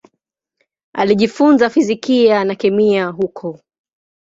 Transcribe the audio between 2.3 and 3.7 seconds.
na kemia huko.